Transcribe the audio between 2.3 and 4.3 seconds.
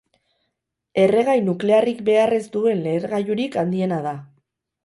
ez duen lehergailurik handiena da.